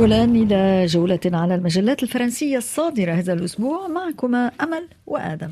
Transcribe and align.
والآن 0.00 0.42
إلى 0.42 0.86
جولة 0.86 1.20
على 1.26 1.54
المجلات 1.54 2.02
الفرنسية 2.02 2.56
الصادرة 2.58 3.12
هذا 3.12 3.32
الأسبوع. 3.32 3.88
معكما 3.88 4.50
أمل 4.60 4.88
وآدم. 5.06 5.50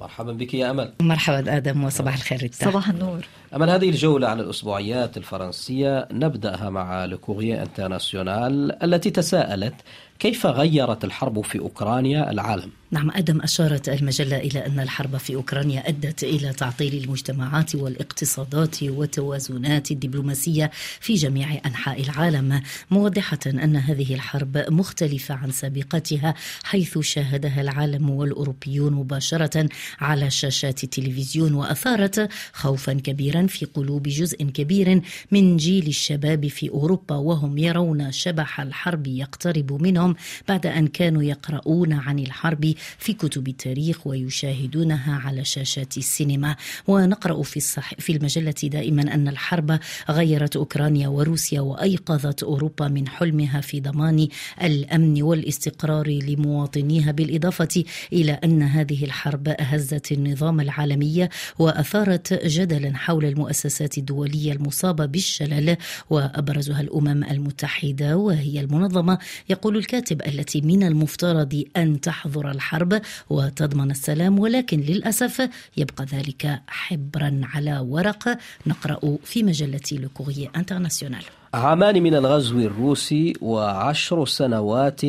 مرحبا 0.00 0.32
بك 0.32 0.54
يا 0.54 0.70
أمل. 0.70 0.92
مرحبا 1.00 1.56
آدم 1.56 1.84
وصباح 1.84 2.14
الخير. 2.14 2.38
ريتا. 2.42 2.70
صباح 2.70 2.88
النور. 2.88 3.26
أمل 3.54 3.70
هذه 3.70 3.88
الجولة 3.90 4.28
على 4.28 4.42
الأسبوعيات 4.42 5.16
الفرنسية 5.16 6.08
نبدأها 6.12 6.70
مع 6.70 7.04
لكوريا 7.04 7.62
انترناسيونال 7.62 8.82
التي 8.82 9.10
تساءلت 9.10 9.74
كيف 10.18 10.46
غيرت 10.46 11.04
الحرب 11.04 11.40
في 11.40 11.58
أوكرانيا 11.58 12.30
العالم؟ 12.30 12.70
نعم 12.90 13.10
أدم 13.10 13.40
أشارت 13.40 13.88
المجلة 13.88 14.36
إلى 14.36 14.66
أن 14.66 14.80
الحرب 14.80 15.16
في 15.16 15.34
أوكرانيا 15.34 15.88
أدت 15.88 16.22
إلى 16.24 16.52
تعطيل 16.52 17.04
المجتمعات 17.04 17.74
والاقتصادات 17.74 18.82
والتوازنات 18.82 19.90
الدبلوماسية 19.90 20.70
في 21.00 21.14
جميع 21.14 21.60
أنحاء 21.66 22.02
العالم 22.02 22.62
موضحة 22.90 23.38
أن 23.46 23.76
هذه 23.76 24.14
الحرب 24.14 24.64
مختلفة 24.68 25.34
عن 25.34 25.50
سابقتها 25.50 26.34
حيث 26.64 26.98
شاهدها 26.98 27.60
العالم 27.60 28.10
والأوروبيون 28.10 28.92
مباشرة 28.92 29.68
على 30.00 30.30
شاشات 30.30 30.84
التلفزيون 30.84 31.54
وأثارت 31.54 32.28
خوفا 32.52 32.92
كبيرا 32.92 33.46
في 33.46 33.66
قلوب 33.66 34.02
جزء 34.02 34.44
كبير 34.44 35.02
من 35.30 35.56
جيل 35.56 35.86
الشباب 35.86 36.46
في 36.46 36.68
أوروبا 36.68 37.16
وهم 37.16 37.58
يرون 37.58 38.12
شبح 38.12 38.60
الحرب 38.60 39.06
يقترب 39.06 39.82
منهم 39.82 40.07
بعد 40.48 40.66
أن 40.66 40.86
كانوا 40.86 41.22
يقرؤون 41.22 41.92
عن 41.92 42.18
الحرب 42.18 42.74
في 42.98 43.12
كتب 43.12 43.48
التاريخ 43.48 44.06
ويشاهدونها 44.06 45.20
على 45.24 45.44
شاشات 45.44 45.96
السينما. 45.96 46.56
ونقرأ 46.86 47.42
في, 47.42 47.56
الصح 47.56 47.94
في 47.98 48.12
المجلة 48.12 48.54
دائما 48.62 49.14
أن 49.14 49.28
الحرب 49.28 49.78
غيرت 50.10 50.56
أوكرانيا 50.56 51.08
وروسيا 51.08 51.60
وأيقظت 51.60 52.42
أوروبا 52.42 52.88
من 52.88 53.08
حلمها 53.08 53.60
في 53.60 53.80
ضمان 53.80 54.28
الأمن 54.62 55.22
والاستقرار 55.22 56.08
لمواطنيها. 56.08 57.12
بالإضافة 57.12 57.84
إلى 58.12 58.32
أن 58.32 58.62
هذه 58.62 59.04
الحرب 59.04 59.54
هزت 59.60 60.12
النظام 60.12 60.60
العالمي 60.60 61.28
وأثارت 61.58 62.46
جدلا 62.46 62.96
حول 62.96 63.24
المؤسسات 63.24 63.98
الدولية 63.98 64.52
المصابة 64.52 65.06
بالشلل. 65.06 65.76
وأبرزها 66.10 66.80
الأمم 66.80 67.24
المتحدة 67.24 68.16
وهي 68.16 68.60
المنظمة. 68.60 69.18
يقول 69.48 69.76
الكاتب 69.76 69.97
التي 70.12 70.60
من 70.60 70.82
المفترض 70.82 71.64
أن 71.76 72.00
تحظر 72.00 72.50
الحرب 72.50 73.00
وتضمن 73.30 73.90
السلام 73.90 74.38
ولكن 74.38 74.80
للأسف 74.80 75.48
يبقى 75.76 76.04
ذلك 76.04 76.60
حبرا 76.66 77.40
على 77.54 77.78
ورق. 77.78 78.38
نقرأ 78.66 79.16
في 79.24 79.42
مجلة 79.42 79.80
Le 79.92 80.04
Courrier 80.04 80.50
International 80.56 81.24
عامان 81.54 82.02
من 82.02 82.14
الغزو 82.14 82.58
الروسي 82.58 83.32
وعشر 83.40 84.26
سنوات 84.26 85.04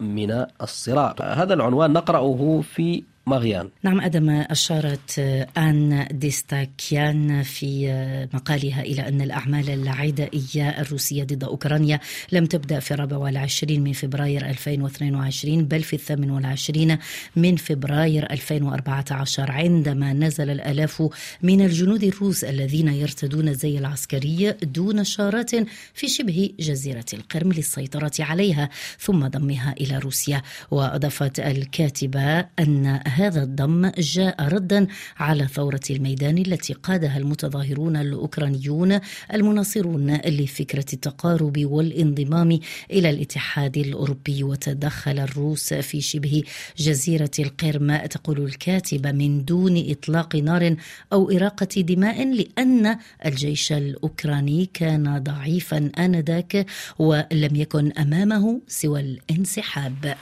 من 0.00 0.44
الصراع. 0.62 1.14
هذا 1.20 1.54
العنوان 1.54 1.92
نقرأه 1.92 2.62
في 2.74 3.02
Marianne 3.26 3.68
نعم 3.82 4.00
أدم 4.00 4.30
أشارت 4.30 5.18
آن 5.58 6.06
ديستاكيان 6.10 7.42
في 7.42 7.92
مقالها 8.34 8.82
إلى 8.82 9.08
أن 9.08 9.20
الأعمال 9.20 9.70
العدائية 9.70 10.68
الروسية 10.68 11.24
ضد 11.24 11.44
أوكرانيا 11.44 12.00
لم 12.32 12.46
تبدأ 12.46 12.80
في 12.80 12.94
الرابع 12.94 13.16
والعشرين 13.16 13.84
من 13.84 13.92
فبراير 13.92 14.46
2022 14.46 15.64
بل 15.64 15.82
في 15.82 15.92
الثامن 15.92 16.30
والعشرين 16.30 16.98
من 17.36 17.56
فبراير 17.56 18.32
2014 18.32 19.52
عندما 19.52 20.12
نزل 20.12 20.50
الألاف 20.50 21.08
من 21.42 21.60
الجنود 21.60 22.04
الروس 22.04 22.44
الذين 22.44 22.88
يرتدون 22.88 23.48
الزي 23.48 23.78
العسكري 23.78 24.52
دون 24.62 25.04
شارات 25.04 25.50
في 25.94 26.08
شبه 26.08 26.50
جزيرة 26.60 27.04
القرم 27.12 27.52
للسيطرة 27.52 28.12
عليها 28.20 28.68
ثم 28.98 29.26
ضمها 29.26 29.74
إلى 29.80 29.98
روسيا. 29.98 30.42
وأضافت 30.70 31.40
الكاتبة 31.40 32.38
أن 32.38 33.00
هذا 33.12 33.42
الضم 33.42 33.90
جاء 33.98 34.48
ردا 34.48 34.86
على 35.16 35.46
ثورة 35.46 35.80
الميدان 35.90 36.38
التي 36.38 36.72
قادها 36.72 37.18
المتظاهرون 37.18 37.96
الأوكرانيون 37.96 39.00
المناصرون 39.34 40.16
لفكرة 40.16 40.84
التقارب 40.92 41.64
والانضمام 41.64 42.58
إلى 42.90 43.10
الاتحاد 43.10 43.76
الأوروبي. 43.76 44.42
وتدخل 44.44 45.18
الروس 45.18 45.74
في 45.74 46.00
شبه 46.00 46.42
جزيرة 46.76 47.30
القرم. 47.38 47.96
تقول 47.96 48.44
الكاتبة 48.44 49.12
من 49.12 49.44
دون 49.44 49.84
إطلاق 49.90 50.36
نار 50.36 50.76
أو 51.12 51.30
إراقة 51.30 51.80
دماء 51.80 52.34
لأن 52.34 52.96
الجيش 53.26 53.72
الأوكراني 53.72 54.70
كان 54.74 55.18
ضعيفا 55.22 55.90
آنذاك 55.98 56.66
ولم 56.98 57.56
يكن 57.56 57.92
أمامه 57.92 58.60
سوى 58.68 59.00
الانسحاب. 59.00 60.16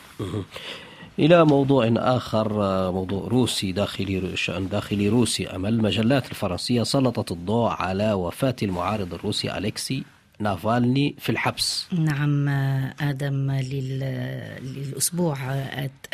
إلى 1.19 1.45
موضوع 1.45 1.93
آخر 1.97 2.53
موضوع 2.93 3.29
روسي 3.29 3.73
داخلي 3.73 4.37
شأن 4.37 4.69
داخلي 4.69 5.09
روسي 5.09 5.49
أمل 5.49 5.75
المجلات 5.75 6.31
الفرنسية 6.31 6.83
سلطت 6.83 7.33
الضوء 7.33 7.69
على 7.69 8.13
وفاة 8.13 8.57
المعارض 8.63 9.15
الروسي 9.15 9.59
أليكسي 9.59 10.05
نافالني 10.41 11.15
في 11.19 11.33
الحبس. 11.33 11.87
نعم 11.93 12.49
آدم 13.01 13.51
للأسبوع 13.51 15.37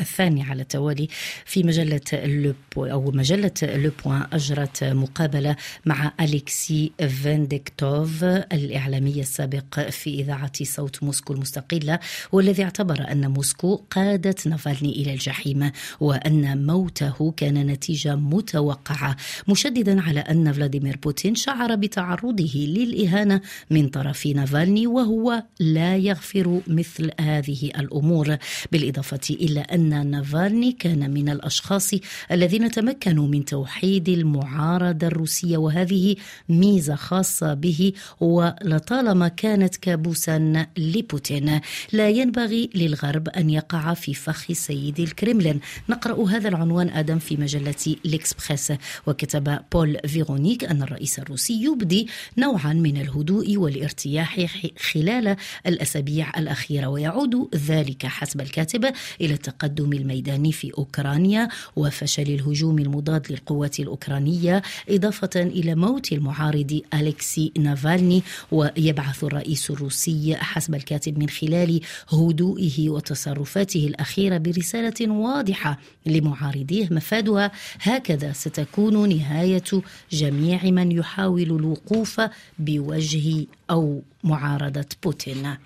الثاني 0.00 0.42
على 0.42 0.62
التوالي 0.62 1.09
في 1.44 1.62
مجلة 1.62 2.00
لوبو 2.12 2.86
أو 2.91 3.10
مجلة 3.10 3.53
لوبوان 3.62 4.26
أجرت 4.32 4.84
مقابلة 4.84 5.56
مع 5.86 6.12
أليكسي 6.20 6.92
فينديكتوف 7.09 8.25
الإعلامي 8.25 9.20
السابق 9.20 9.81
في 9.81 10.20
إذاعة 10.20 10.53
صوت 10.62 11.03
موسكو 11.03 11.32
المستقلة 11.32 11.98
والذي 12.32 12.65
اعتبر 12.65 13.12
أن 13.12 13.31
موسكو 13.31 13.81
قادت 13.91 14.47
نافالني 14.47 14.92
إلى 14.92 15.12
الجحيم 15.12 15.70
وأن 16.00 16.66
موته 16.66 17.34
كان 17.36 17.66
نتيجة 17.66 18.16
متوقعة 18.16 19.16
مشددا 19.48 20.03
على 20.03 20.20
أن 20.20 20.53
فلاديمير 20.53 20.97
بوتين 20.97 21.34
شعر 21.34 21.75
بتعرضه 21.75 22.53
للإهانة 22.54 23.41
من 23.70 23.88
طرف 23.88 24.16
في 24.16 24.32
نافالني 24.32 24.87
وهو 24.87 25.43
لا 25.60 25.97
يغفر 25.97 26.60
مثل 26.66 27.10
هذه 27.21 27.71
الأمور. 27.78 28.37
بالإضافة 28.72 29.21
إلى 29.31 29.60
أن 29.60 30.10
نافالني 30.10 30.72
كان 30.72 31.10
من 31.10 31.28
الأشخاص 31.28 31.91
الذين 32.32 32.71
تمكنوا 32.71 33.28
من 33.28 33.44
توحيد 33.44 34.09
المعارضة 34.09 35.06
الروسية 35.06 35.56
وهذه 35.56 36.16
ميزة 36.49 36.94
خاصة 36.94 37.54
به 37.54 37.93
ولطالما 38.21 39.28
كانت 39.28 39.77
كابوسا 39.77 40.66
لبوتين. 40.77 41.60
لا 41.93 42.09
ينبغي 42.09 42.71
للغرب 42.75 43.28
أن 43.28 43.50
يقع 43.50 43.94
في 43.94 44.15
فخ 44.15 44.53
سيد 44.53 45.00
الكرملين 45.00 45.60
نقرأ 45.88 46.28
هذا 46.28 46.48
العنوان 46.48 46.88
آدم 46.88 47.19
في 47.19 47.37
مجلة 47.37 47.97
L'Express. 48.04 48.72
وكتب 49.06 49.59
بول 49.72 49.98
فيرونيك 50.06 50.65
أن 50.65 50.83
الرئيس 50.83 51.19
الروسي 51.19 51.65
يبدي 51.65 52.09
نوعا 52.38 52.72
من 52.72 52.97
الهدوء 52.97 53.56
والارتياح 53.56 54.06
السياسي 54.06 54.72
خلال 54.93 55.37
الأسابيع 55.67 56.31
الأخيرة 56.39 56.87
ويعود 56.87 57.49
ذلك 57.55 58.06
حسب 58.06 58.41
الكاتبة 58.41 58.93
إلى 59.21 59.34
التقدم 59.34 59.93
الميداني 59.93 60.53
في 60.53 60.72
أوكرانيا 60.78 61.49
وفشل 61.77 62.22
الهجوم 62.22 62.78
المضاد 62.78 63.33
للقوات 63.33 63.81
الأوكرانية 63.81 64.62
إضافة 64.89 65.31
إلى 65.37 65.75
موت 65.75 66.12
المعارض 66.12 66.81
أليكسي 66.95 67.53
نافالني 67.59 68.22
ويبعث 68.53 69.25
الرئيس 69.25 69.71
الروسي 69.71 70.37
حسب 70.37 70.75
الكاتب 70.75 71.19
من 71.19 71.28
خلال 71.28 71.81
هدوئه 72.12 72.89
وتصرفاته 72.89 73.87
الأخيرة 73.87 74.39
برسالة 74.39 75.12
واضحة 75.12 75.78
لمعارضيه 76.06 76.89
مفادها 76.91 77.50
هكذا 77.81 78.33
ستكون 78.33 79.09
نهاية 79.09 79.83
جميع 80.12 80.65
من 80.65 80.93
يحاول 80.93 81.43
الوقوف 81.43 82.21
بوجه 82.59 83.47
أو 83.71 83.96
معارضة 84.25 84.87
بوتين. 85.03 85.57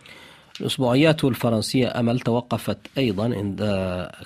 الأسبوعيات 0.61 1.25
الفرنسية 1.25 2.01
أمل 2.01 2.21
توقفت 2.21 2.79
أيضا 2.99 3.35
عند 3.35 3.61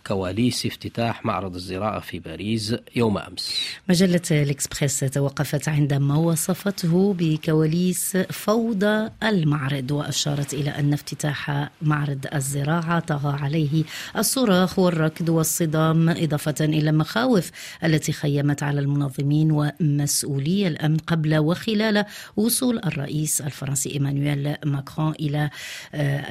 كواليس 0.07 0.67
افتتاح 0.67 1.25
معرض 1.25 1.55
الزراعة 1.55 2.01
في 2.01 2.19
باريس 2.19 2.75
يوم 2.97 3.19
أمس. 3.19 3.55
مجلة 3.89 4.21
الإكسبريس 4.31 5.01
توقفت 5.01 5.69
عندما 5.69 6.17
وصفته 6.17 7.15
بكواليس 7.19 8.17
فوضى 8.17 9.09
المعرض 9.23 9.91
وأشارت 9.91 10.55
إلى 10.55 10.71
أن 10.71 10.93
افتتاح 10.93 11.71
معرض 11.83 12.27
الزراعة 12.35 13.01
طغى 13.01 13.39
عليه 13.43 13.85
الصراخ 14.17 14.79
والركض 14.79 15.29
والصدام 15.29 16.09
إضافة 16.09 16.55
إلى 16.61 16.91
المخاوف 16.91 17.51
التي 17.85 18.13
خيمت 18.13 18.63
على 18.63 18.81
المنظمين 18.81 19.51
ومسؤولي 19.53 20.69
الأمن 20.69 20.97
قبل 20.97 21.39
وخلال 21.39 22.05
وصول 22.37 22.79
الرئيس 22.79 23.41
الفرنسي 23.41 23.91
إيمانويل 23.93 24.57
ماكرون 24.65 25.13
إلى 25.21 25.51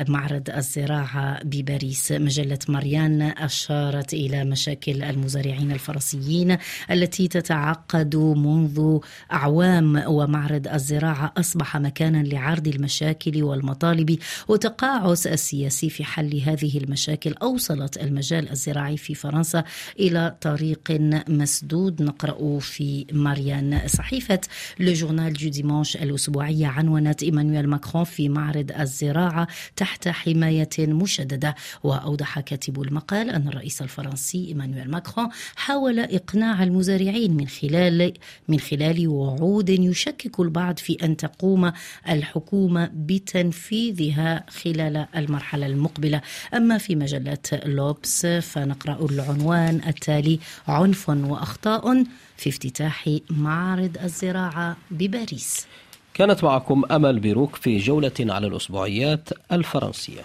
معرض 0.10 0.50
الزراعة 0.50 1.44
بباريس. 1.44 2.12
مجلة 2.12 2.60
ماريان 2.70 3.22
أشارت 3.22 4.14
إلى 4.14 4.44
مشاكل 4.44 5.04
المزارعين 5.04 5.72
الفرنسيين 5.72 6.58
التي 6.92 7.28
تتعقد 7.28 8.16
منذ 8.16 9.00
أعوام 9.32 10.04
ومعرض 10.08 10.68
الزراعة 10.68 11.34
أصبح 11.38 11.78
مكانا 11.78 12.24
لعرض 12.24 12.68
المشاكل 12.68 13.44
والمطالب 13.44 14.20
وتقاعس 14.48 15.28
السياسي 15.28 15.90
في 15.90 16.04
حل 16.04 16.42
هذه 16.42 16.78
المشاكل. 16.78 17.34
أوصلت 17.34 17.98
المجال 17.98 18.50
الزراعي 18.50 18.98
في 18.98 19.16
فرنسا 19.16 19.64
إلى 20.00 20.36
طريق 20.42 20.92
مسدود. 21.28 22.02
نقرأ 22.02 22.60
في 22.60 23.06
Marianne 23.12 23.82
صحيفة. 23.88 24.40
Le 24.80 24.94
Journal 24.94 25.34
du 25.34 25.46
Dimanche 25.46 25.96
الأسبوعية 25.96 26.68
عنونت 26.68 27.24
إيمانويل 27.24 27.70
ماكرون 27.70 28.04
في 28.04 28.30
معرض 28.30 28.72
الزراعة. 28.80 29.48
تحت 29.84 30.08
حماية 30.08 30.70
مشددة 30.80 31.56
وأوضح 31.84 32.40
كاتب 32.40 32.82
المقال 32.82 33.30
أن 33.30 33.48
الرئيس 33.48 33.82
الفرنسي 33.82 34.48
إيمانويل 34.48 34.92
ماكرون 34.92 35.30
حاول 35.56 36.00
إقناع 36.00 36.64
المزارعين 36.64 37.38
من 37.38 37.48
خلال 37.48 38.14
من 38.48 38.60
خلال 38.60 39.08
وعود 39.08 39.70
يشكك 39.70 40.40
البعض 40.40 40.78
في 40.80 40.98
أن 41.04 41.18
تقوم 41.18 41.72
الحكومة 42.10 42.92
بتنفيذها 42.94 44.46
خلال 44.50 45.06
المرحلة 45.16 45.66
المقبلة. 45.66 46.22
أما 46.54 46.78
في 46.78 46.96
مجلة 46.96 47.48
لوبس 47.66 48.26
فنقرأ 48.26 49.06
العنوان 49.06 49.82
التالي 49.88 50.40
عنف 50.68 51.10
وأخطاء 51.10 52.04
في 52.38 52.50
افتتاح 52.50 53.10
معرض 53.30 53.98
الزراعة 54.04 54.78
بباريس 54.92 55.68
كانت 56.14 56.44
معكم 56.44 56.84
أمل 56.92 57.20
بيروك 57.20 57.56
في 57.56 57.78
جولة 57.78 58.12
على 58.20 58.48
الأسبوعيات 58.48 59.30
الفرنسية. 59.52 60.24